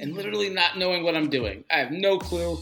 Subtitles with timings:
[0.00, 1.64] and literally not knowing what I'm doing.
[1.70, 2.58] I have no clue.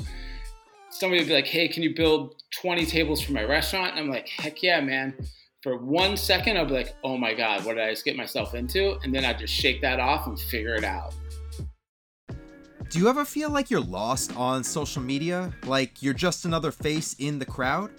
[0.90, 3.92] Somebody would be like, hey, can you build 20 tables for my restaurant?
[3.92, 5.14] And I'm like, heck yeah, man.
[5.62, 8.54] For one second, I'll be like, oh my God, what did I just get myself
[8.54, 8.98] into?
[9.02, 11.12] And then I just shake that off and figure it out.
[12.88, 15.52] Do you ever feel like you're lost on social media?
[15.64, 17.90] Like you're just another face in the crowd?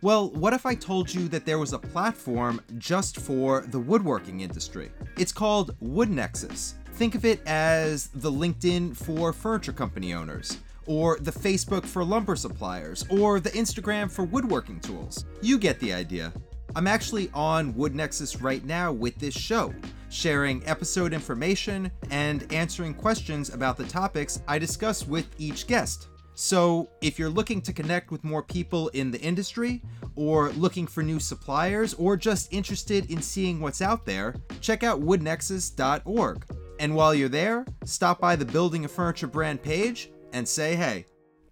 [0.00, 4.40] Well, what if I told you that there was a platform just for the woodworking
[4.40, 4.90] industry?
[5.18, 6.74] It's called WoodNexus.
[7.00, 12.36] Think of it as the LinkedIn for furniture company owners, or the Facebook for lumber
[12.36, 15.24] suppliers, or the Instagram for woodworking tools.
[15.40, 16.30] You get the idea.
[16.76, 19.74] I'm actually on WoodNexus right now with this show,
[20.10, 26.08] sharing episode information and answering questions about the topics I discuss with each guest.
[26.34, 29.80] So, if you're looking to connect with more people in the industry,
[30.16, 35.00] or looking for new suppliers, or just interested in seeing what's out there, check out
[35.00, 36.44] woodnexus.org.
[36.80, 41.04] And while you're there, stop by the Building a Furniture brand page and say hey.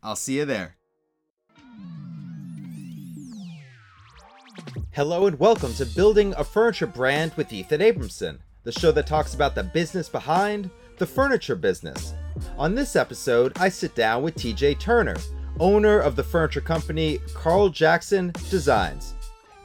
[0.03, 0.79] I'll see you there.
[4.93, 9.35] Hello and welcome to Building a Furniture Brand with Ethan Abramson, the show that talks
[9.35, 12.15] about the business behind the furniture business.
[12.57, 15.17] On this episode, I sit down with TJ Turner,
[15.61, 19.13] owner of the furniture company Carl Jackson Designs.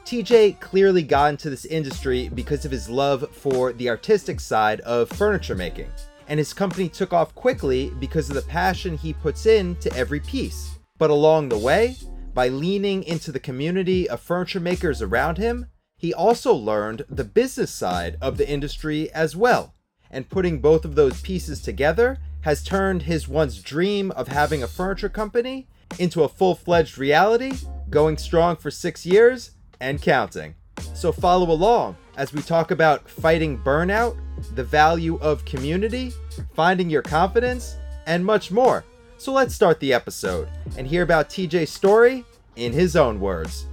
[0.04, 5.08] TJ clearly got into this industry because of his love for the artistic side of
[5.08, 5.90] furniture making,
[6.28, 10.78] and his company took off quickly because of the passion he puts into every piece.
[10.98, 11.96] But along the way,
[12.34, 17.70] by leaning into the community of furniture makers around him, he also learned the business
[17.70, 19.74] side of the industry as well.
[20.10, 24.68] And putting both of those pieces together has turned his once dream of having a
[24.68, 25.66] furniture company
[25.98, 27.54] into a full fledged reality,
[27.88, 29.52] going strong for six years
[29.84, 30.54] and counting.
[30.94, 34.16] So follow along as we talk about fighting burnout,
[34.54, 36.10] the value of community,
[36.54, 38.82] finding your confidence, and much more.
[39.18, 42.24] So let's start the episode and hear about TJ's story
[42.56, 43.66] in his own words.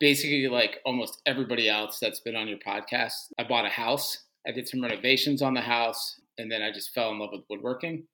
[0.00, 4.24] Basically, like almost everybody else that's been on your podcast, I bought a house.
[4.44, 7.42] I did some renovations on the house and then I just fell in love with
[7.48, 8.04] woodworking.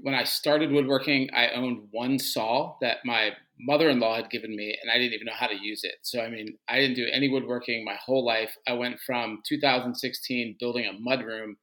[0.00, 4.54] When I started woodworking, I owned one saw that my mother in law had given
[4.54, 5.96] me, and I didn't even know how to use it.
[6.02, 8.56] So, I mean, I didn't do any woodworking my whole life.
[8.66, 11.54] I went from 2016 building a mudroom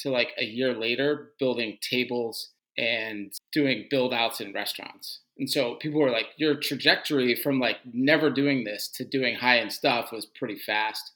[0.00, 5.20] to like a year later building tables and doing build outs in restaurants.
[5.38, 9.58] And so people were like, your trajectory from like never doing this to doing high
[9.58, 11.12] end stuff was pretty fast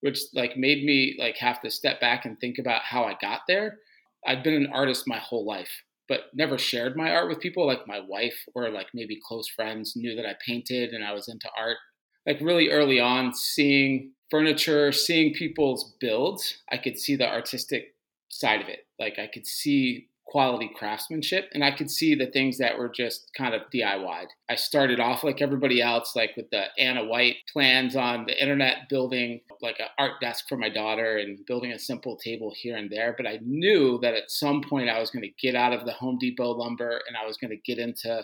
[0.00, 3.42] which like made me like have to step back and think about how I got
[3.48, 3.78] there.
[4.26, 5.70] I'd been an artist my whole life,
[6.08, 9.94] but never shared my art with people like my wife or like maybe close friends
[9.94, 11.76] knew that I painted and I was into art.
[12.26, 17.94] Like really early on, seeing furniture, seeing people's builds, I could see the artistic
[18.28, 18.86] side of it.
[18.98, 23.30] Like I could see quality craftsmanship and I could see the things that were just
[23.36, 24.28] kind of DIY'd.
[24.50, 28.90] I started off like everybody else, like with the Ana White plans on the internet,
[28.90, 32.90] building like an art desk for my daughter and building a simple table here and
[32.90, 33.14] there.
[33.16, 35.92] But I knew that at some point I was going to get out of the
[35.92, 38.22] Home Depot lumber and I was going to get into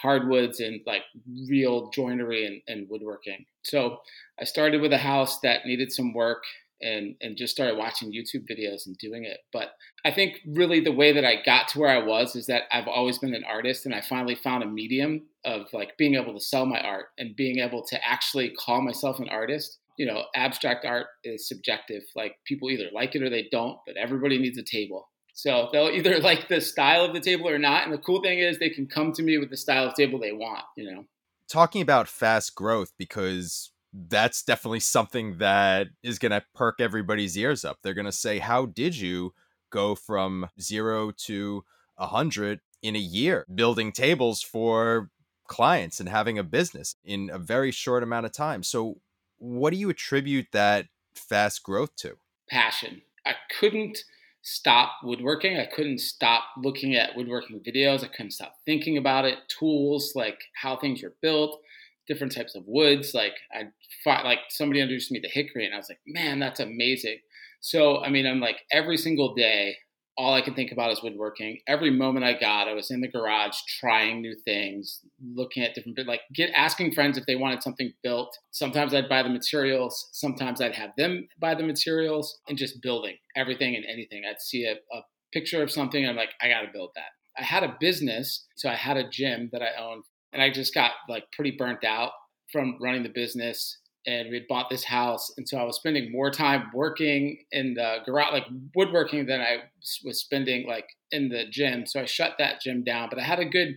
[0.00, 1.02] hardwoods and like
[1.48, 3.44] real joinery and, and woodworking.
[3.62, 3.98] So
[4.40, 6.44] I started with a house that needed some work
[6.80, 9.38] and and just started watching YouTube videos and doing it.
[9.52, 9.70] But
[10.04, 12.88] I think really the way that I got to where I was is that I've
[12.88, 16.40] always been an artist and I finally found a medium of like being able to
[16.40, 19.78] sell my art and being able to actually call myself an artist.
[19.96, 22.02] You know, abstract art is subjective.
[22.14, 25.08] Like people either like it or they don't, but everybody needs a table.
[25.34, 27.84] So they'll either like the style of the table or not.
[27.84, 30.18] And the cool thing is they can come to me with the style of table
[30.18, 31.04] they want, you know.
[31.48, 37.64] Talking about fast growth because that's definitely something that is going to perk everybody's ears
[37.64, 37.78] up.
[37.82, 39.34] They're going to say, How did you
[39.70, 41.64] go from zero to
[41.96, 45.10] a 100 in a year building tables for
[45.46, 48.62] clients and having a business in a very short amount of time?
[48.62, 49.00] So,
[49.38, 52.16] what do you attribute that fast growth to?
[52.50, 53.02] Passion.
[53.24, 53.98] I couldn't
[54.42, 55.58] stop woodworking.
[55.58, 58.02] I couldn't stop looking at woodworking videos.
[58.02, 61.60] I couldn't stop thinking about it, tools, like how things are built
[62.08, 63.14] different types of woods.
[63.14, 63.64] Like I
[64.02, 67.18] fought, like somebody introduced me to hickory, and I was like, man, that's amazing.
[67.60, 69.76] So I mean, I'm like every single day,
[70.16, 71.58] all I can think about is woodworking.
[71.68, 75.98] Every moment I got, I was in the garage trying new things, looking at different,
[76.08, 78.36] like get asking friends if they wanted something built.
[78.50, 80.08] Sometimes I'd buy the materials.
[80.12, 84.22] Sometimes I'd have them buy the materials, and just building everything and anything.
[84.28, 85.02] I'd see a, a
[85.32, 87.10] picture of something, I'm like, I got to build that.
[87.38, 90.74] I had a business, so I had a gym that I owned and I just
[90.74, 92.12] got like pretty burnt out
[92.52, 96.10] from running the business and we had bought this house, and so I was spending
[96.10, 99.58] more time working in the garage, like woodworking, than I
[100.02, 101.84] was spending like in the gym.
[101.84, 103.74] So I shut that gym down, but I had a good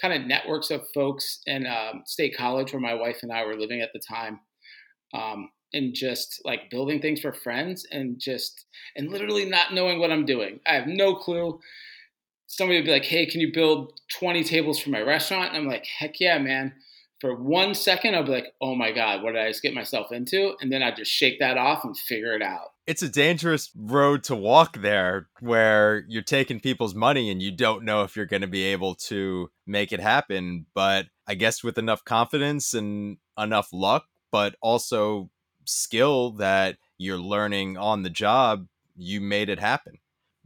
[0.00, 3.56] kind of networks of folks in um, State College where my wife and I were
[3.58, 4.40] living at the time.
[5.12, 8.64] Um, and just like building things for friends and just
[8.96, 10.60] and literally not knowing what I'm doing.
[10.66, 11.60] I have no clue.
[12.56, 15.66] Somebody would be like, "Hey, can you build 20 tables for my restaurant?" And I'm
[15.66, 16.74] like, "Heck yeah, man."
[17.20, 20.12] For one second, I'll be like, "Oh my god, what did I just get myself
[20.12, 22.72] into?" And then I just shake that off and figure it out.
[22.86, 27.84] It's a dangerous road to walk there, where you're taking people's money and you don't
[27.84, 30.66] know if you're going to be able to make it happen.
[30.74, 35.30] But I guess with enough confidence and enough luck, but also
[35.64, 39.98] skill that you're learning on the job, you made it happen.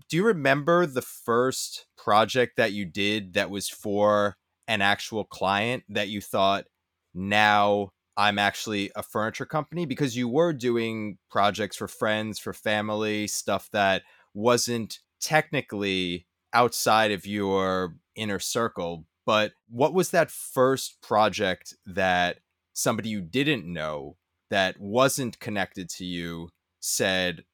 [0.09, 5.85] Do you remember the first project that you did that was for an actual client
[5.91, 6.65] that you thought,
[7.13, 9.85] now I'm actually a furniture company?
[9.85, 14.03] Because you were doing projects for friends, for family, stuff that
[14.33, 19.05] wasn't technically outside of your inner circle.
[19.27, 22.39] But what was that first project that
[22.73, 24.17] somebody you didn't know
[24.49, 26.49] that wasn't connected to you
[26.81, 27.45] said,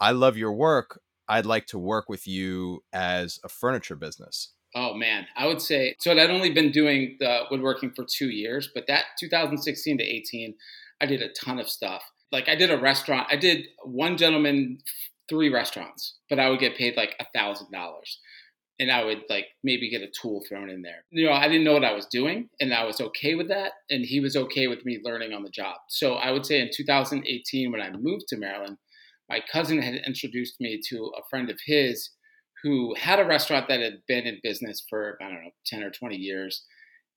[0.00, 1.00] I love your work.
[1.30, 4.52] I'd like to work with you as a furniture business?
[4.74, 6.10] Oh man, I would say so.
[6.10, 10.54] I'd only been doing the woodworking for two years, but that 2016 to 18,
[11.00, 12.02] I did a ton of stuff.
[12.32, 13.28] Like I did a restaurant.
[13.30, 14.78] I did one gentleman,
[15.28, 18.18] three restaurants, but I would get paid like a thousand dollars
[18.80, 21.04] and I would like maybe get a tool thrown in there.
[21.10, 23.72] You know, I didn't know what I was doing and I was okay with that.
[23.88, 25.76] And he was okay with me learning on the job.
[25.88, 28.78] So I would say in 2018, when I moved to Maryland,
[29.30, 32.10] my cousin had introduced me to a friend of his
[32.62, 35.90] who had a restaurant that had been in business for, I don't know, 10 or
[35.90, 36.66] 20 years.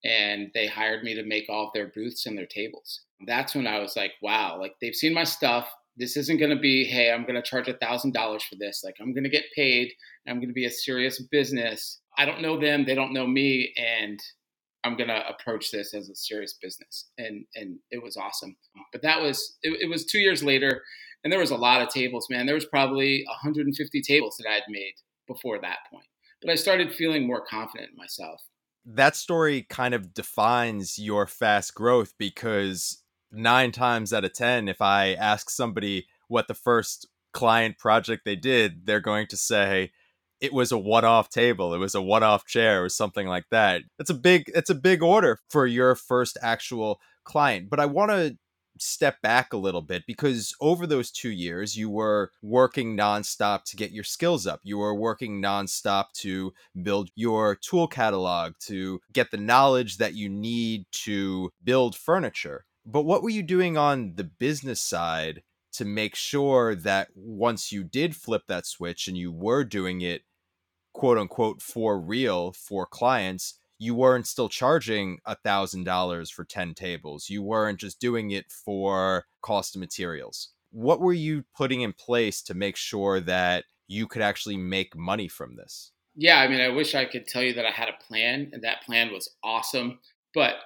[0.06, 3.01] And they hired me to make all of their booths and their tables.
[3.25, 5.68] That's when I was like, wow, like they've seen my stuff.
[5.98, 8.81] This isn't going to be hey i'm going to charge a thousand dollars for this.
[8.83, 9.92] Like i'm going to get paid.
[10.27, 12.01] I'm going to be a serious business.
[12.18, 12.83] I don't know them.
[12.83, 14.19] They don't know me and
[14.83, 17.12] i'm going to approach this as a serious business.
[17.19, 18.56] And and it was awesome.
[18.92, 20.81] But that was it, it was two years later
[21.23, 22.45] and there was a lot of tables man.
[22.45, 24.93] There was probably 150 tables that i had made
[25.27, 26.05] before that point.
[26.41, 28.41] But i started feeling more confident in myself.
[28.85, 34.81] That story kind of defines your fast growth because nine times out of 10, if
[34.81, 39.91] I ask somebody what the first client project they did, they're going to say,
[40.43, 43.81] it was a one-off table it was a one-off chair or something like that.
[43.97, 47.69] It's a big it's a big order for your first actual client.
[47.69, 48.37] But i want to
[48.77, 53.75] step back a little bit because over those two years you were working nonstop to
[53.75, 54.59] get your skills up.
[54.63, 60.29] You were working nonstop to build your tool catalog to get the knowledge that you
[60.29, 62.65] need to build furniture.
[62.85, 65.43] But what were you doing on the business side
[65.73, 70.23] to make sure that once you did flip that switch and you were doing it
[70.93, 76.73] quote unquote for real for clients you weren't still charging a thousand dollars for 10
[76.73, 77.29] tables.
[77.29, 80.49] You weren't just doing it for cost of materials.
[80.71, 85.27] What were you putting in place to make sure that you could actually make money
[85.27, 85.91] from this?
[86.15, 88.63] Yeah i mean i wish i could tell you that i had a plan and
[88.63, 89.97] that plan was awesome
[90.35, 90.57] but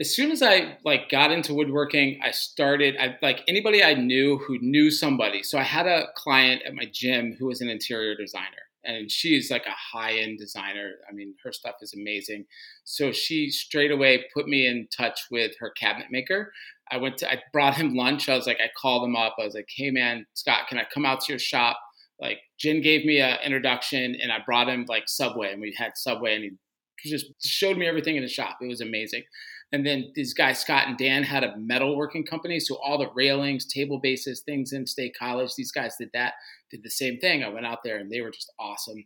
[0.00, 4.38] as soon as I like got into woodworking, I started I like anybody I knew
[4.38, 5.44] who knew somebody.
[5.44, 9.50] So I had a client at my gym who was an interior designer and she's
[9.50, 10.92] like a high-end designer.
[11.08, 12.46] I mean, her stuff is amazing.
[12.84, 16.52] So she straight away put me in touch with her cabinet maker.
[16.90, 18.28] I went to I brought him lunch.
[18.28, 19.36] I was like I called him up.
[19.40, 21.78] I was like, "Hey man, Scott, can I come out to your shop?"
[22.20, 25.92] Like Jen gave me an introduction and I brought him like Subway and we had
[25.96, 26.58] Subway and
[27.00, 28.58] he just showed me everything in the shop.
[28.60, 29.24] It was amazing.
[29.72, 32.60] And then these guys, Scott and Dan, had a metalworking company.
[32.60, 36.34] So all the railings, table bases, things in State College, these guys did that,
[36.70, 37.42] did the same thing.
[37.42, 39.04] I went out there and they were just awesome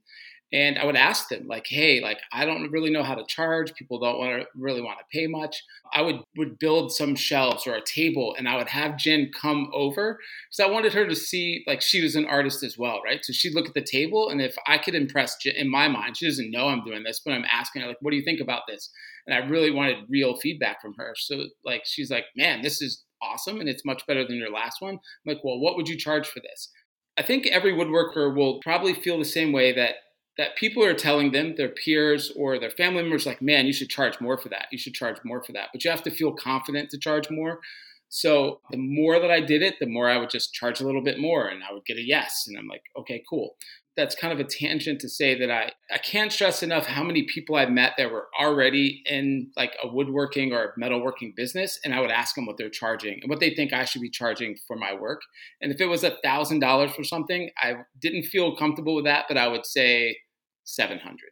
[0.52, 3.74] and I would ask them like, "Hey, like I don't really know how to charge.
[3.74, 5.62] People don't want to really want to pay much."
[5.92, 9.70] I would would build some shelves or a table, and I would have Jen come
[9.74, 13.24] over because I wanted her to see like she was an artist as well, right?
[13.24, 16.16] So she'd look at the table, and if I could impress Jen, in my mind,
[16.16, 18.40] she doesn't know I'm doing this, but I'm asking her like, "What do you think
[18.40, 18.90] about this?"
[19.26, 21.14] And I really wanted real feedback from her.
[21.18, 24.80] So like she's like, "Man, this is awesome, and it's much better than your last
[24.80, 25.00] one." I'm
[25.34, 26.70] like, "Well, what would you charge for this?"
[27.18, 29.96] I think every woodworker will probably feel the same way that
[30.38, 33.88] that people are telling them, their peers or their family members, like, man, you should
[33.88, 34.66] charge more for that.
[34.70, 35.68] You should charge more for that.
[35.72, 37.60] But you have to feel confident to charge more.
[38.08, 41.02] So the more that I did it, the more I would just charge a little
[41.02, 42.44] bit more and I would get a yes.
[42.46, 43.56] And I'm like, okay, cool.
[43.96, 47.24] that's kind of a tangent to say that I, I can't stress enough how many
[47.24, 51.80] people I've met that were already in like a woodworking or metalworking business.
[51.82, 54.10] And I would ask them what they're charging and what they think I should be
[54.10, 55.22] charging for my work.
[55.62, 59.24] And if it was a thousand dollars for something, I didn't feel comfortable with that,
[59.28, 60.18] but I would say
[60.66, 61.30] 700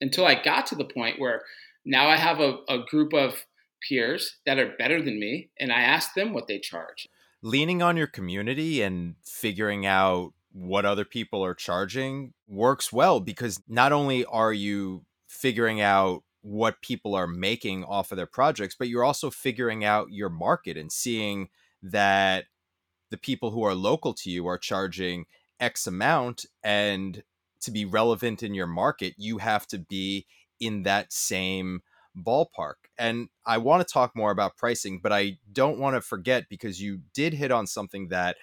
[0.00, 1.42] until I got to the point where
[1.84, 3.44] now I have a, a group of
[3.86, 7.06] peers that are better than me and I ask them what they charge.
[7.42, 13.60] Leaning on your community and figuring out what other people are charging works well because
[13.68, 18.88] not only are you figuring out what people are making off of their projects, but
[18.88, 21.48] you're also figuring out your market and seeing
[21.82, 22.46] that
[23.10, 25.26] the people who are local to you are charging
[25.60, 26.46] X amount.
[26.62, 27.22] And
[27.60, 30.26] to be relevant in your market, you have to be
[30.60, 31.82] in that same
[32.16, 32.74] ballpark.
[32.98, 36.80] And I want to talk more about pricing, but I don't want to forget because
[36.80, 38.36] you did hit on something that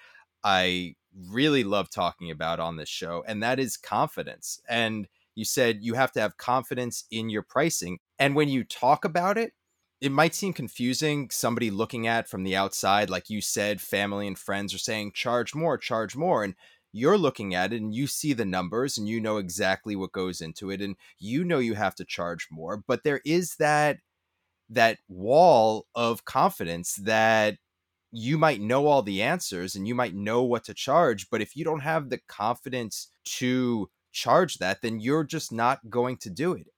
[0.44, 0.94] I
[1.28, 4.60] really love talking about on this show, and that is confidence.
[4.68, 7.98] And you said you have to have confidence in your pricing.
[8.18, 9.52] And when you talk about it,
[10.00, 14.38] it might seem confusing somebody looking at from the outside like you said family and
[14.38, 16.54] friends are saying charge more charge more and
[16.94, 20.40] you're looking at it and you see the numbers and you know exactly what goes
[20.40, 23.98] into it and you know you have to charge more but there is that
[24.70, 27.56] that wall of confidence that
[28.12, 31.56] you might know all the answers and you might know what to charge, but if
[31.56, 36.54] you don't have the confidence to charge that, then you're just not going to do
[36.54, 36.68] it.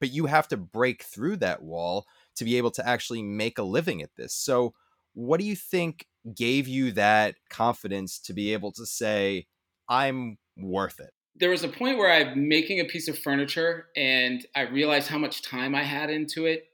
[0.00, 3.62] But you have to break through that wall to be able to actually make a
[3.62, 4.34] living at this.
[4.34, 4.74] So,
[5.14, 9.46] what do you think gave you that confidence to be able to say,
[9.90, 11.10] I'm worth it?
[11.36, 15.18] There was a point where I'm making a piece of furniture and I realized how
[15.18, 16.64] much time I had into it.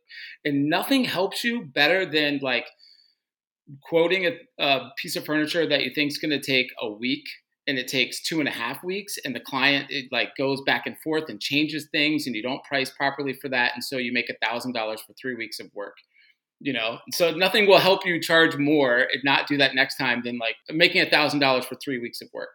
[0.44, 2.66] And nothing helps you better than like
[3.82, 7.24] quoting a, a piece of furniture that you think is going to take a week
[7.66, 10.86] and it takes two and a half weeks and the client it like goes back
[10.86, 14.12] and forth and changes things and you don't price properly for that and so you
[14.12, 15.96] make a thousand dollars for three weeks of work
[16.60, 20.22] you know so nothing will help you charge more and not do that next time
[20.24, 22.50] than like making a thousand dollars for three weeks of work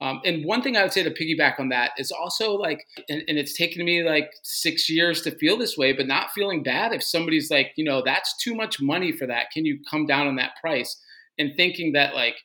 [0.00, 3.22] um, and one thing I would say to piggyback on that is also like, and,
[3.28, 6.94] and, it's taken me like six years to feel this way, but not feeling bad
[6.94, 9.50] if somebody's like, you know, that's too much money for that.
[9.52, 10.98] Can you come down on that price?
[11.38, 12.36] And thinking that like,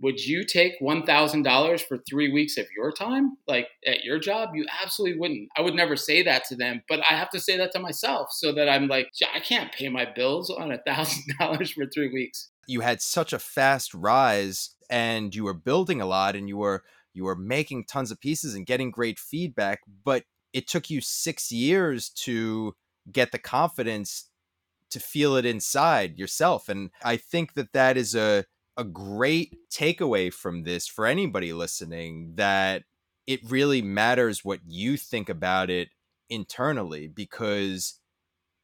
[0.00, 4.50] would you take $1,000 for three weeks of your time, like at your job?
[4.54, 5.48] You absolutely wouldn't.
[5.56, 8.28] I would never say that to them, but I have to say that to myself
[8.32, 12.50] so that I'm like, I can't pay my bills on $1,000 for three weeks.
[12.66, 16.82] You had such a fast rise and you were building a lot and you were
[17.14, 21.50] you were making tons of pieces and getting great feedback, but it took you six
[21.50, 22.74] years to
[23.10, 24.30] get the confidence
[24.90, 26.68] to feel it inside yourself.
[26.68, 28.44] And I think that that is a,
[28.76, 32.84] a great takeaway from this for anybody listening that
[33.26, 35.88] it really matters what you think about it
[36.28, 37.98] internally because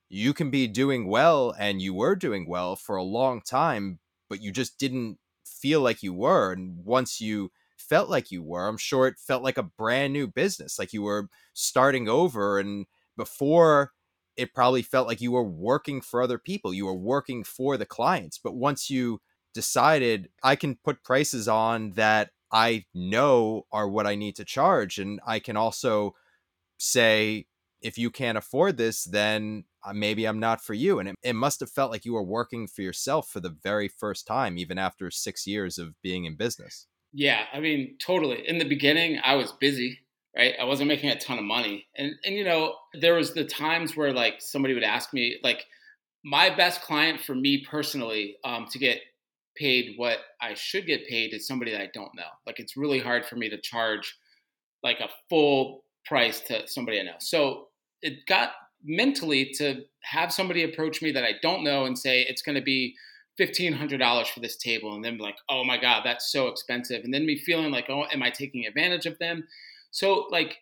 [0.08, 4.42] you can be doing well and you were doing well for a long time, but
[4.42, 6.52] you just didn't feel like you were.
[6.52, 8.68] And once you felt like you were.
[8.68, 12.58] I'm sure it felt like a brand new business, like you were starting over.
[12.58, 13.92] And before,
[14.36, 17.86] it probably felt like you were working for other people, you were working for the
[17.86, 18.38] clients.
[18.38, 19.20] But once you
[19.54, 24.98] decided, I can put prices on that I know are what I need to charge,
[24.98, 26.14] and I can also
[26.78, 27.46] say,
[27.80, 30.98] if you can't afford this, then uh, maybe I'm not for you.
[30.98, 33.88] And it, it must have felt like you were working for yourself for the very
[33.88, 36.86] first time, even after six years of being in business.
[37.12, 38.46] Yeah, I mean, totally.
[38.46, 39.98] In the beginning, I was busy,
[40.36, 40.54] right?
[40.60, 41.86] I wasn't making a ton of money.
[41.96, 45.64] And and you know, there was the times where like somebody would ask me like
[46.24, 49.00] my best client for me personally um, to get
[49.56, 52.28] paid what I should get paid is somebody that I don't know.
[52.46, 54.16] Like it's really hard for me to charge
[54.82, 57.16] like a full price to somebody I know.
[57.18, 57.68] So
[58.02, 58.52] it got
[58.84, 62.62] mentally to have somebody approach me that I don't know and say it's going to
[62.62, 62.94] be
[63.40, 67.04] $1500 for this table and then like oh my god that's so expensive.
[67.04, 69.46] And then me feeling like oh am i taking advantage of them?
[69.90, 70.58] So like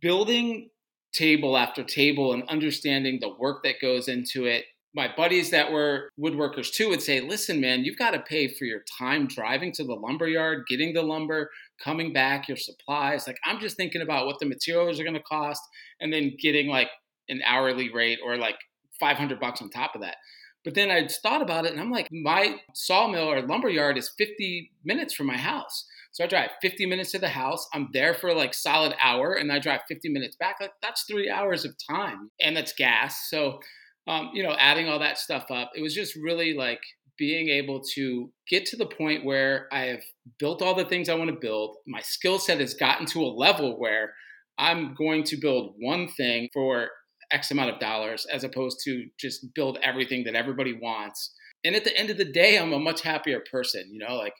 [0.00, 0.70] building
[1.12, 4.64] table after table and understanding the work that goes into it.
[4.94, 8.64] My buddies that were woodworkers too would say listen man you've got to pay for
[8.64, 11.50] your time driving to the lumber yard getting the lumber
[11.82, 13.26] coming back your supplies.
[13.26, 15.62] Like i'm just thinking about what the materials are going to cost
[16.00, 16.90] and then getting like
[17.28, 18.56] an hourly rate or like
[19.00, 20.16] 500 bucks on top of that
[20.64, 24.12] but then I thought about it and I'm like, my sawmill or lumber yard is
[24.16, 25.86] 50 minutes from my house.
[26.12, 27.66] So I drive 50 minutes to the house.
[27.72, 30.56] I'm there for like solid hour and I drive 50 minutes back.
[30.60, 33.28] Like that's three hours of time and that's gas.
[33.28, 33.60] So,
[34.06, 36.80] um, you know, adding all that stuff up, it was just really like
[37.18, 40.02] being able to get to the point where I have
[40.38, 41.76] built all the things I want to build.
[41.86, 44.12] My skill set has gotten to a level where
[44.58, 46.88] I'm going to build one thing for
[47.32, 51.34] X amount of dollars as opposed to just build everything that everybody wants.
[51.64, 53.88] And at the end of the day, I'm a much happier person.
[53.90, 54.34] You know, like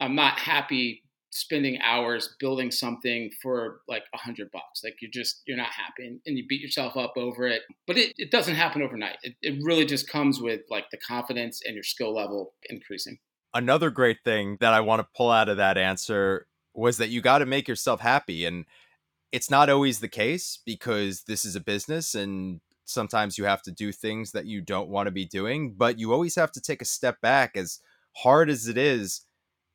[0.00, 4.82] I'm not happy spending hours building something for like a hundred bucks.
[4.84, 7.62] Like you're just you're not happy and, and, you beat yourself up over it.
[7.86, 9.16] But it, it doesn't happen overnight.
[9.22, 13.18] It, it really just comes with like the confidence and your skill level increasing.
[13.54, 17.20] Another great thing that I want to pull out of that answer was that you
[17.20, 18.44] got to make yourself happy.
[18.44, 18.64] And
[19.32, 23.72] it's not always the case because this is a business and sometimes you have to
[23.72, 26.82] do things that you don't want to be doing, but you always have to take
[26.82, 27.80] a step back as
[28.16, 29.22] hard as it is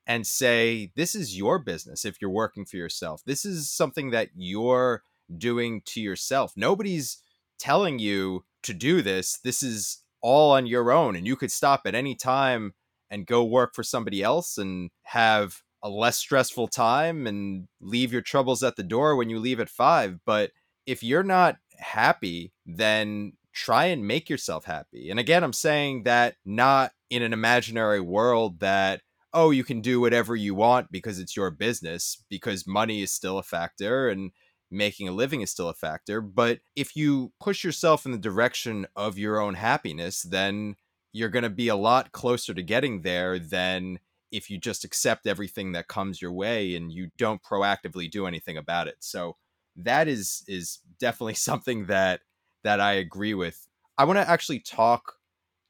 [0.05, 3.23] and say, this is your business if you're working for yourself.
[3.25, 5.03] This is something that you're
[5.35, 6.53] doing to yourself.
[6.55, 7.17] Nobody's
[7.59, 9.39] telling you to do this.
[9.43, 11.15] This is all on your own.
[11.15, 12.73] And you could stop at any time
[13.09, 18.21] and go work for somebody else and have a less stressful time and leave your
[18.21, 20.19] troubles at the door when you leave at five.
[20.25, 20.51] But
[20.85, 25.09] if you're not happy, then try and make yourself happy.
[25.09, 29.01] And again, I'm saying that not in an imaginary world that
[29.33, 33.37] oh, you can do whatever you want because it's your business, because money is still
[33.37, 34.31] a factor and
[34.71, 36.21] making a living is still a factor.
[36.21, 40.75] But if you push yourself in the direction of your own happiness, then
[41.13, 43.99] you're going to be a lot closer to getting there than
[44.37, 48.55] if you just accept everything that comes your way and you don't proactively do anything
[48.55, 48.97] about it.
[48.99, 49.35] So
[49.75, 52.21] that is is definitely something that
[52.63, 53.67] that I agree with.
[53.97, 55.13] I want to actually talk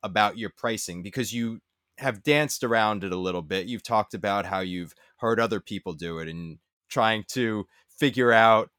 [0.04, 1.60] about your pricing because you
[1.98, 3.68] have danced around it a little bit.
[3.68, 6.60] You've talked about how you've heard other people do it and
[6.90, 8.70] trying to figure out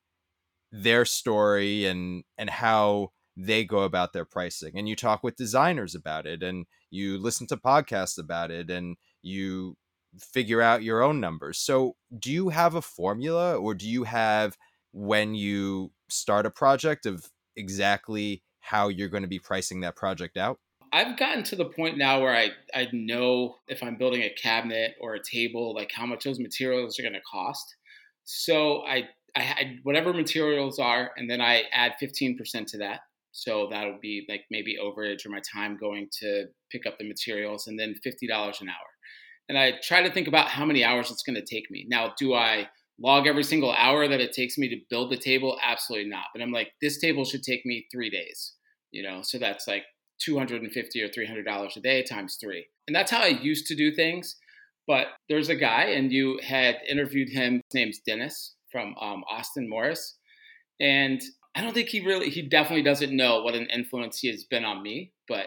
[0.70, 5.94] their story and and how they go about their pricing and you talk with designers
[5.94, 8.96] about it and you listen to podcasts about it and
[9.28, 9.76] you
[10.18, 11.58] figure out your own numbers.
[11.58, 14.56] So, do you have a formula or do you have
[14.92, 20.36] when you start a project of exactly how you're going to be pricing that project
[20.36, 20.58] out?
[20.92, 24.94] I've gotten to the point now where I, I know if I'm building a cabinet
[25.00, 27.76] or a table, like how much those materials are going to cost.
[28.24, 33.00] So I, I whatever materials are, and then I add 15% to that.
[33.32, 37.66] So that'll be like maybe overage or my time going to pick up the materials,
[37.66, 38.88] and then $50 an hour.
[39.48, 41.86] And I try to think about how many hours it's going to take me.
[41.88, 42.68] Now, do I
[43.00, 45.58] log every single hour that it takes me to build the table?
[45.62, 46.26] Absolutely not.
[46.34, 48.54] But I'm like, this table should take me three days,
[48.90, 49.20] you know?
[49.22, 49.84] So that's like
[50.20, 53.92] 250 or 300 dollars a day times three and that's how i used to do
[53.92, 54.36] things
[54.86, 59.68] but there's a guy and you had interviewed him his name's dennis from um, austin
[59.68, 60.18] morris
[60.80, 61.22] and
[61.54, 64.64] i don't think he really he definitely doesn't know what an influence he has been
[64.64, 65.46] on me but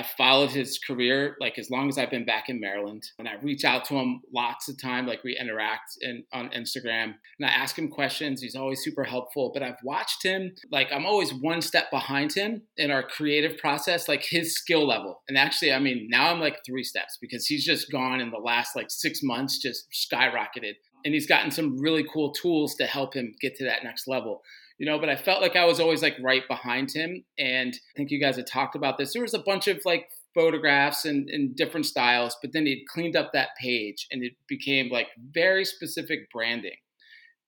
[0.00, 3.34] I followed his career like as long as I've been back in Maryland, and I
[3.42, 5.06] reach out to him lots of time.
[5.06, 8.40] Like we interact in, on Instagram, and I ask him questions.
[8.40, 9.50] He's always super helpful.
[9.52, 14.08] But I've watched him like I'm always one step behind him in our creative process,
[14.08, 15.20] like his skill level.
[15.28, 18.38] And actually, I mean, now I'm like three steps because he's just gone in the
[18.38, 23.12] last like six months, just skyrocketed, and he's gotten some really cool tools to help
[23.12, 24.40] him get to that next level
[24.80, 27.22] you know, but I felt like I was always like right behind him.
[27.38, 29.12] And I think you guys had talked about this.
[29.12, 33.30] There was a bunch of like photographs and, different styles, but then he cleaned up
[33.34, 36.78] that page and it became like very specific branding.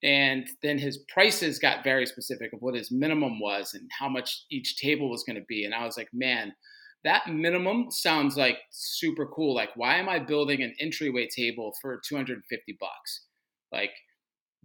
[0.02, 4.44] And then his prices got very specific of what his minimum was and how much
[4.50, 5.64] each table was going to be.
[5.64, 6.52] And I was like, man,
[7.02, 9.54] that minimum sounds like super cool.
[9.54, 13.24] Like, why am I building an entryway table for 250 bucks?
[13.72, 13.92] Like,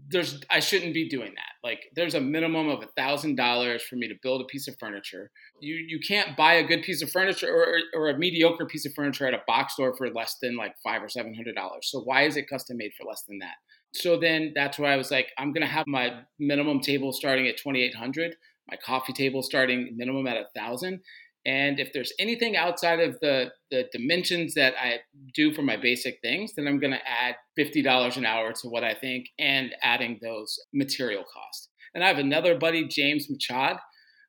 [0.10, 1.68] there's I shouldn't be doing that.
[1.68, 4.76] Like there's a minimum of a thousand dollars for me to build a piece of
[4.80, 5.32] furniture.
[5.60, 8.94] You you can't buy a good piece of furniture or, or a mediocre piece of
[8.94, 11.90] furniture at a box store for less than like five or seven hundred dollars.
[11.92, 13.56] So why is it custom made for less than that?
[13.94, 17.58] So then that's why I was like, I'm gonna have my minimum table starting at
[17.58, 18.36] twenty eight hundred,
[18.70, 21.02] my coffee table starting minimum at a thousand,
[21.48, 25.00] and if there's anything outside of the, the dimensions that I
[25.34, 28.84] do for my basic things, then I'm going to add $50 an hour to what
[28.84, 31.70] I think and adding those material costs.
[31.96, 33.78] And I have another buddy, James Machad.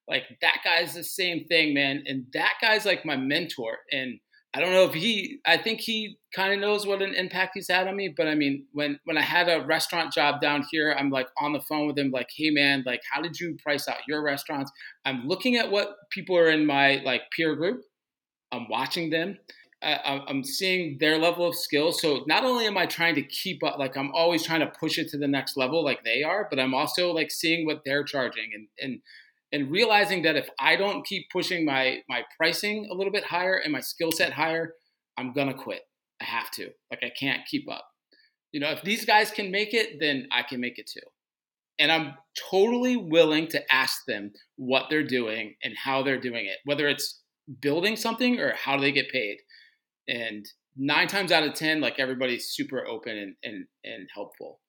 [0.06, 2.04] Like that guy's the same thing, man.
[2.06, 3.78] And that guy's like my mentor.
[3.90, 4.20] And
[4.54, 7.68] I don't know if he I think he kind of knows what an impact he's
[7.68, 10.94] had on me, but I mean, when when I had a restaurant job down here,
[10.98, 13.88] I'm like on the phone with him like, "Hey man, like how did you price
[13.88, 14.72] out your restaurants?"
[15.04, 17.82] I'm looking at what people are in my like peer group.
[18.52, 19.38] I'm watching them.
[19.82, 21.92] I, I'm seeing their level of skill.
[21.92, 24.98] So not only am I trying to keep up, like I'm always trying to push
[24.98, 28.02] it to the next level, like they are, but I'm also like seeing what they're
[28.02, 29.00] charging and and
[29.52, 33.56] and realizing that if I don't keep pushing my my pricing a little bit higher
[33.56, 34.74] and my skill set higher,
[35.16, 35.82] I'm gonna quit.
[36.20, 36.70] I have to.
[36.90, 37.86] Like I can't keep up.
[38.52, 41.06] You know, if these guys can make it, then I can make it too.
[41.78, 42.14] And I'm
[42.50, 47.20] totally willing to ask them what they're doing and how they're doing it, whether it's
[47.60, 49.38] building something or how do they get paid.
[50.08, 50.44] And
[50.76, 54.60] nine times out of 10, like everybody's super open and, and, and helpful.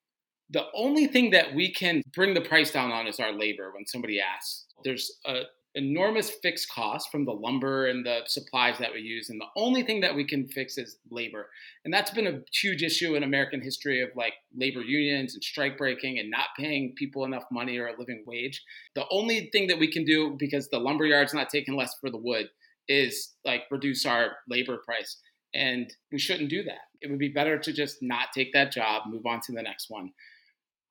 [0.52, 3.86] The only thing that we can bring the price down on is our labor when
[3.86, 4.66] somebody asks.
[4.84, 5.44] There's a
[5.76, 9.84] enormous fixed cost from the lumber and the supplies that we use and the only
[9.84, 11.48] thing that we can fix is labor.
[11.86, 15.78] And that's been a huge issue in american history of like labor unions and strike
[15.78, 18.64] breaking and not paying people enough money or a living wage.
[18.96, 22.10] The only thing that we can do because the lumber yard's not taking less for
[22.10, 22.50] the wood
[22.88, 25.18] is like reduce our labor price.
[25.54, 26.90] And we shouldn't do that.
[27.02, 29.86] It would be better to just not take that job move on to the next
[29.90, 30.12] one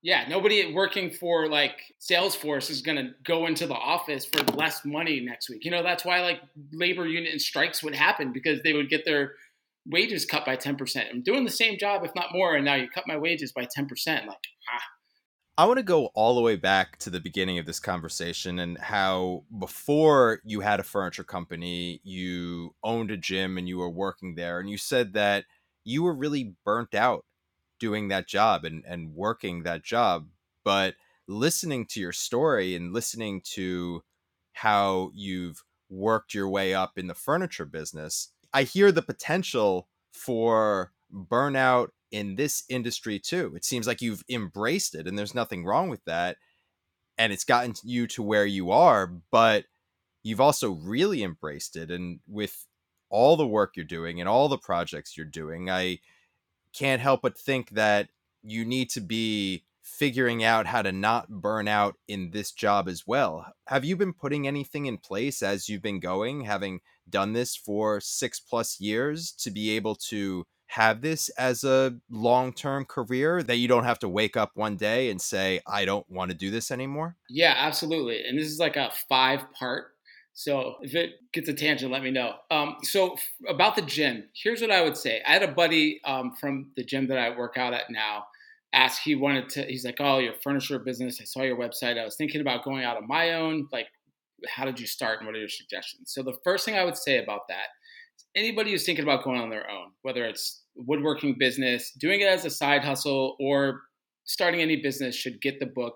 [0.02, 4.84] yeah, nobody working for like Salesforce is going to go into the office for less
[4.84, 5.64] money next week.
[5.64, 6.40] You know, that's why like
[6.72, 9.32] labor union strikes would happen because they would get their
[9.86, 11.10] wages cut by 10%.
[11.10, 13.64] I'm doing the same job, if not more, and now you cut my wages by
[13.64, 13.88] 10%.
[14.06, 14.38] Like,
[14.72, 14.82] ah.
[15.56, 18.78] I want to go all the way back to the beginning of this conversation and
[18.78, 24.36] how before you had a furniture company, you owned a gym and you were working
[24.36, 24.60] there.
[24.60, 25.46] And you said that
[25.82, 27.24] you were really burnt out
[27.78, 30.28] doing that job and, and working that job.
[30.64, 30.94] But
[31.26, 34.02] listening to your story and listening to
[34.52, 40.92] how you've worked your way up in the furniture business, I hear the potential for
[41.12, 43.52] burnout in this industry too.
[43.54, 46.36] It seems like you've embraced it and there's nothing wrong with that.
[47.16, 49.64] And it's gotten you to where you are, but
[50.22, 51.90] you've also really embraced it.
[51.90, 52.66] And with
[53.10, 55.98] all the work you're doing and all the projects you're doing, I
[56.78, 58.08] can't help but think that
[58.42, 63.06] you need to be figuring out how to not burn out in this job as
[63.06, 63.52] well.
[63.66, 68.00] Have you been putting anything in place as you've been going, having done this for
[68.00, 73.56] six plus years to be able to have this as a long term career that
[73.56, 76.50] you don't have to wake up one day and say, I don't want to do
[76.50, 77.16] this anymore?
[77.30, 78.22] Yeah, absolutely.
[78.24, 79.94] And this is like a five part
[80.38, 82.34] so if it gets a tangent, let me know.
[82.48, 85.20] Um, so f- about the gym, here's what I would say.
[85.26, 88.26] I had a buddy um, from the gym that I work out at now
[88.72, 89.02] ask.
[89.02, 89.64] He wanted to.
[89.64, 91.18] He's like, "Oh, your furniture business.
[91.20, 91.98] I saw your website.
[91.98, 93.66] I was thinking about going out on my own.
[93.72, 93.88] Like,
[94.48, 96.96] how did you start, and what are your suggestions?" So the first thing I would
[96.96, 97.66] say about that,
[98.36, 102.44] anybody who's thinking about going on their own, whether it's woodworking business, doing it as
[102.44, 103.80] a side hustle, or
[104.22, 105.94] starting any business, should get the book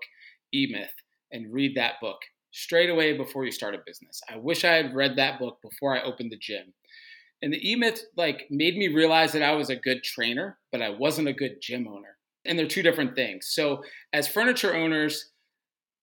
[0.53, 0.95] E Myth
[1.31, 2.17] and read that book
[2.53, 4.21] straight away before you start a business.
[4.29, 6.73] I wish I had read that book before I opened the gym.
[7.41, 10.89] And the E-Myth like made me realize that I was a good trainer, but I
[10.89, 12.15] wasn't a good gym owner.
[12.45, 13.47] And they're two different things.
[13.47, 15.31] So as furniture owners,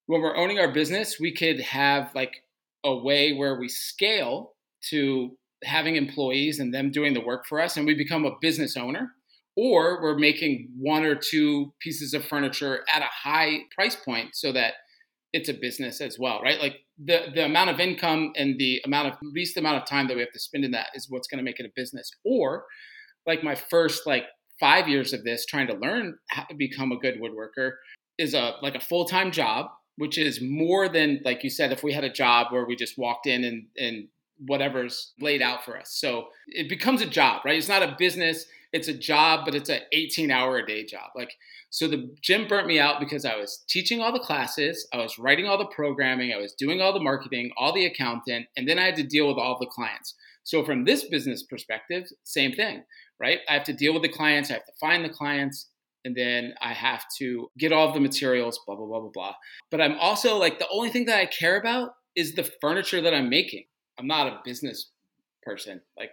[0.06, 2.42] when we're owning our business, we could have like
[2.84, 4.54] a way where we scale
[4.88, 8.76] to having employees and them doing the work for us and we become a business
[8.76, 9.12] owner
[9.56, 14.52] or we're making one or two pieces of furniture at a high price point so
[14.52, 14.74] that
[15.32, 16.60] it's a business as well, right?
[16.60, 20.14] Like the the amount of income and the amount of least amount of time that
[20.14, 22.10] we have to spend in that is what's going to make it a business.
[22.24, 22.64] Or
[23.26, 24.24] like my first like
[24.58, 27.72] five years of this trying to learn how to become a good woodworker
[28.18, 29.66] is a like a full time job,
[29.96, 32.98] which is more than like you said if we had a job where we just
[32.98, 34.08] walked in and and
[34.46, 35.92] whatever's laid out for us.
[35.92, 37.58] So it becomes a job, right?
[37.58, 41.10] It's not a business, it's a job, but it's an 18 hour a day job.
[41.14, 41.32] Like
[41.70, 45.18] so the gym burnt me out because I was teaching all the classes, I was
[45.20, 48.78] writing all the programming, I was doing all the marketing, all the accountant, and then
[48.78, 50.14] I had to deal with all the clients.
[50.42, 52.82] So from this business perspective, same thing,
[53.20, 53.38] right?
[53.48, 55.68] I have to deal with the clients, I have to find the clients,
[56.04, 59.34] and then I have to get all of the materials, blah, blah, blah, blah, blah.
[59.70, 63.14] But I'm also like, the only thing that I care about is the furniture that
[63.14, 63.64] I'm making.
[64.00, 64.90] I'm not a business
[65.42, 65.80] person.
[65.96, 66.12] Like,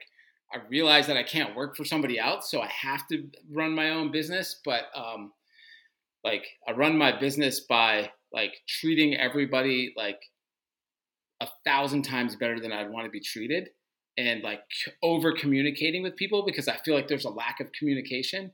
[0.54, 3.90] I realize that I can't work for somebody else, so I have to run my
[3.90, 4.62] own business.
[4.64, 5.32] But um,
[6.24, 10.20] like I run my business by like treating everybody like
[11.42, 13.70] a thousand times better than I'd want to be treated
[14.18, 14.62] and like
[15.04, 18.52] over communicating with people because I feel like there's a lack of communication.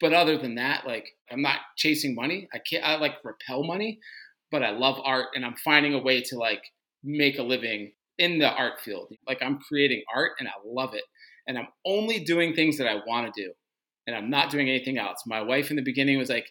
[0.00, 2.48] But other than that, like I'm not chasing money.
[2.52, 4.00] I can't I like repel money,
[4.50, 6.64] but I love art and I'm finding a way to like
[7.02, 9.12] make a living in the art field.
[9.26, 11.04] Like I'm creating art and I love it.
[11.46, 13.52] And I'm only doing things that I want to do.
[14.06, 15.22] And I'm not doing anything else.
[15.26, 16.50] My wife in the beginning was like,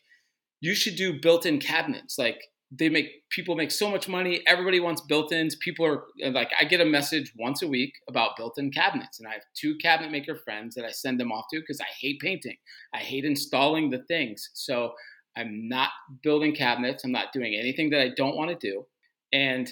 [0.62, 2.18] you should do built-in cabinets.
[2.18, 2.40] Like
[2.72, 4.42] they make people make so much money.
[4.48, 5.56] Everybody wants built-ins.
[5.58, 9.28] People are uh, like, I get a message once a week about built-in cabinets, and
[9.28, 12.20] I have two cabinet maker friends that I send them off to because I hate
[12.20, 12.58] painting.
[12.94, 14.50] I hate installing the things.
[14.54, 14.94] So
[15.38, 15.90] I'm not
[16.24, 17.04] building cabinets.
[17.04, 18.86] I'm not doing anything that I don't want to do.
[19.32, 19.72] And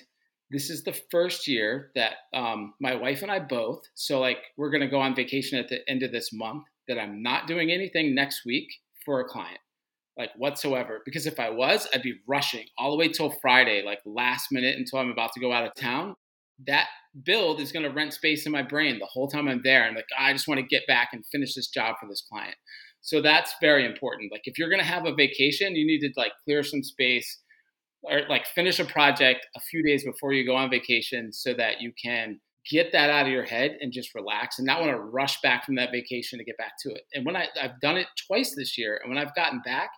[0.54, 4.70] this is the first year that um, my wife and I both, so like we're
[4.70, 7.72] going to go on vacation at the end of this month, that I'm not doing
[7.72, 8.68] anything next week
[9.04, 9.60] for a client,
[10.18, 11.02] like whatsoever.
[11.06, 14.78] Because if I was, I'd be rushing all the way till Friday, like last minute
[14.78, 16.14] until I'm about to go out of town.
[16.68, 16.88] That
[17.24, 19.86] build is going to rent space in my brain the whole time I'm there.
[19.86, 22.56] I'm like, I just want to get back and finish this job for this client.
[23.02, 24.32] So that's very important.
[24.32, 27.40] Like if you're going to have a vacation, you need to like clear some space
[28.04, 31.82] or like finish a project a few days before you go on vacation so that
[31.82, 32.40] you can
[32.70, 35.66] get that out of your head and just relax and not want to rush back
[35.66, 37.02] from that vacation to get back to it.
[37.14, 39.90] And when I, I've done it twice this year, and when I've gotten back,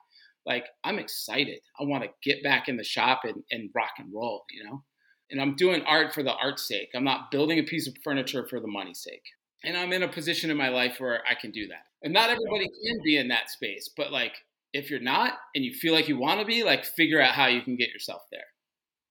[0.45, 1.59] like I'm excited.
[1.79, 4.83] I want to get back in the shop and, and rock and roll, you know?
[5.31, 6.89] And I'm doing art for the art's sake.
[6.95, 9.23] I'm not building a piece of furniture for the money's sake.
[9.63, 11.85] And I'm in a position in my life where I can do that.
[12.03, 14.33] And not everybody can be in that space, but like
[14.75, 17.47] if you're not and you feel like you want to be, like figure out how
[17.47, 18.43] you can get yourself there.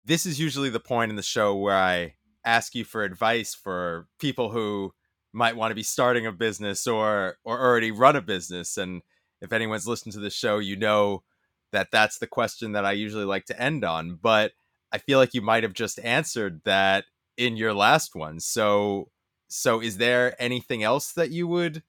[0.04, 4.08] This is usually the point in the show where I ask you for advice for
[4.19, 4.93] people who
[5.32, 8.76] might want to be starting a business or or already run a business.
[8.76, 9.04] And
[9.39, 11.24] if anyone's listened to the show you know
[11.71, 14.17] that that's the question that I usually like to end on.
[14.21, 14.54] But
[14.91, 17.06] I feel like you might have just answered that
[17.38, 18.39] in your last one.
[18.39, 19.10] So
[19.47, 21.84] so is there anything else that you would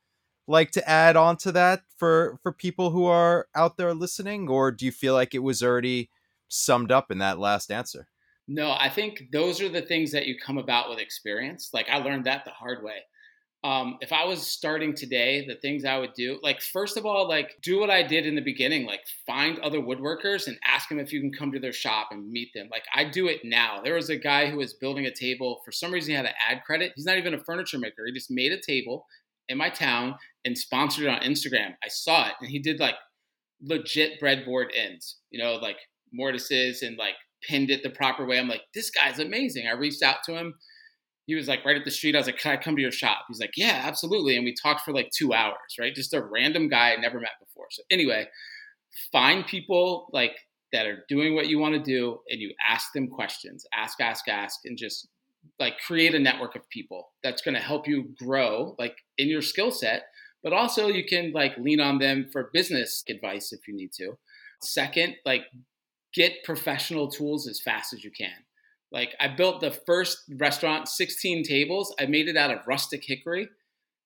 [0.46, 4.70] like to add on to that for for people who are out there listening or
[4.70, 6.11] do you feel like it was already
[6.48, 8.09] summed up in that last answer?
[8.48, 11.98] No i think those are the things that you come about with experience like i
[11.98, 12.98] learned that the hard way.
[13.64, 17.28] Um, if i was starting today the things i would do like first of all
[17.28, 20.98] like do what i did in the beginning like find other woodworkers and ask them
[20.98, 23.81] if you can come to their shop and meet them like i do it now.
[23.81, 26.33] There was a guy who was building a table for some reason he had an
[26.44, 29.07] ad credit he's not even a furniture maker he just made a table
[29.48, 31.74] in my town and sponsored it on Instagram.
[31.85, 32.96] I saw it, and he did like
[33.62, 35.76] legit breadboard ends, you know, like
[36.12, 38.38] mortises and like pinned it the proper way.
[38.38, 39.66] I'm like, this guy's amazing.
[39.66, 40.55] I reached out to him.
[41.26, 42.16] He was like right at the street.
[42.16, 43.24] I was like, can I come to your shop?
[43.28, 44.37] He's like, yeah, absolutely.
[44.37, 45.94] And we talked for like two hours, right?
[45.94, 47.66] Just a random guy I never met before.
[47.70, 48.26] So anyway,
[49.12, 50.33] find people like
[50.72, 53.64] that are doing what you want to do and you ask them questions.
[53.74, 55.09] Ask, ask, ask, and just
[55.62, 59.40] like create a network of people that's going to help you grow like in your
[59.40, 60.03] skill set
[60.42, 64.18] but also you can like lean on them for business advice if you need to.
[64.61, 65.44] Second like
[66.14, 68.44] get professional tools as fast as you can.
[68.90, 71.94] Like i built the first restaurant 16 tables.
[71.98, 73.48] I made it out of rustic hickory.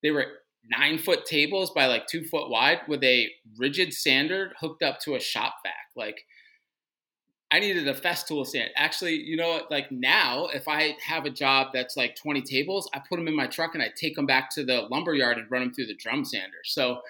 [0.02, 0.26] They were
[0.68, 3.28] nine foot tables by like two foot wide with a
[3.60, 5.86] Ridgid sander hooked up to a shop vac.
[5.96, 6.22] Like
[7.50, 8.70] I needed a Festool stand.
[8.74, 9.70] Actually, you know, what?
[9.70, 13.36] like now, if I have a job that's like 20 tables, I put them in
[13.36, 15.86] my truck and I take them back to the lumber yard and run them through
[15.86, 16.58] the drum sander.
[16.64, 17.00] So,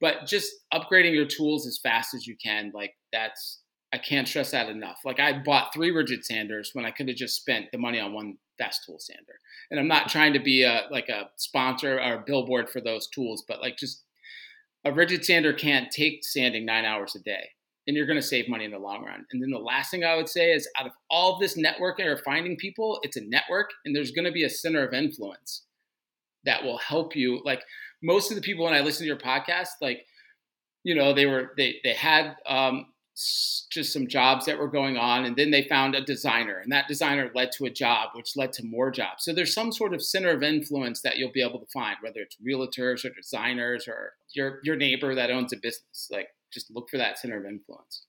[0.00, 3.60] but just upgrading your tools as fast as you can, like that's,
[3.92, 4.98] I can't stress that enough.
[5.04, 8.12] Like I bought three Ridgid sanders when I could have just spent the money on
[8.12, 9.40] one Festool sander.
[9.70, 13.08] And I'm not trying to be a, like a sponsor or a billboard for those
[13.08, 14.02] tools, but like just
[14.84, 17.48] a Ridgid sander can't take sanding nine hours a day
[17.86, 19.24] and you're going to save money in the long run.
[19.30, 22.06] And then the last thing I would say is out of all of this networking
[22.06, 25.64] or finding people, it's a network and there's going to be a center of influence
[26.44, 27.40] that will help you.
[27.44, 27.62] Like
[28.02, 30.04] most of the people when I listen to your podcast, like,
[30.84, 35.24] you know, they were, they, they had um, just some jobs that were going on
[35.24, 38.52] and then they found a designer and that designer led to a job which led
[38.52, 41.58] to more jobs so there's some sort of center of influence that you'll be able
[41.58, 46.08] to find whether it's realtors or designers or your your neighbor that owns a business
[46.12, 48.06] like just look for that center of influence.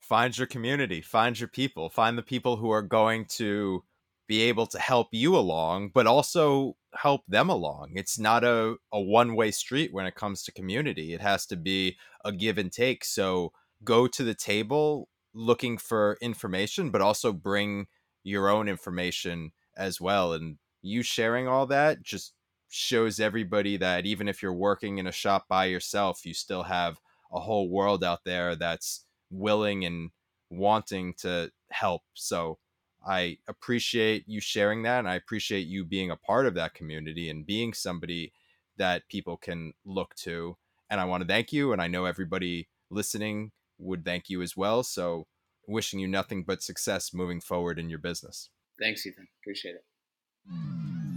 [0.00, 3.82] Find your community, find your people, find the people who are going to
[4.28, 7.92] be able to help you along, but also help them along.
[7.94, 11.12] It's not a, a one way street when it comes to community.
[11.12, 13.04] It has to be a give and take.
[13.04, 17.86] So go to the table looking for information, but also bring
[18.22, 20.32] your own information as well.
[20.34, 22.34] And you sharing all that just
[22.68, 27.00] shows everybody that even if you're working in a shop by yourself, you still have
[27.32, 30.10] a whole world out there that's willing and
[30.50, 32.02] wanting to help.
[32.14, 32.58] So
[33.06, 35.00] I appreciate you sharing that.
[35.00, 38.32] And I appreciate you being a part of that community and being somebody
[38.76, 40.56] that people can look to.
[40.90, 41.72] And I want to thank you.
[41.72, 44.82] And I know everybody listening would thank you as well.
[44.82, 45.26] So
[45.66, 48.50] wishing you nothing but success moving forward in your business.
[48.80, 49.28] Thanks, Ethan.
[49.42, 49.84] Appreciate it.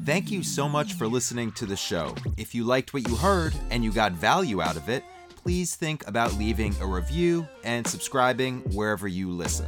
[0.04, 2.16] Thank you so much for listening to the show.
[2.36, 5.04] If you liked what you heard and you got value out of it,
[5.42, 9.66] please think about leaving a review and subscribing wherever you listen.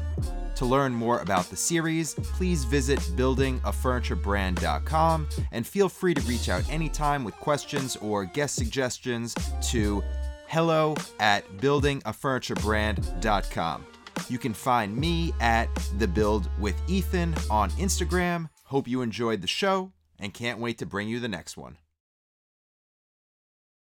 [0.55, 6.63] To learn more about the series, please visit buildingafurniturebrand.com and feel free to reach out
[6.69, 9.35] anytime with questions or guest suggestions
[9.69, 10.03] to
[10.47, 13.85] hello at buildingafurniturebrand.com.
[14.29, 18.47] You can find me at The Build with Ethan on Instagram.
[18.65, 21.77] Hope you enjoyed the show and can't wait to bring you the next one.